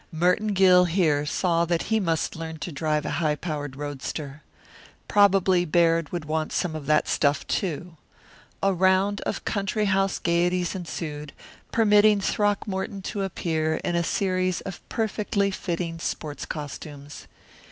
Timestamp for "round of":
8.73-9.45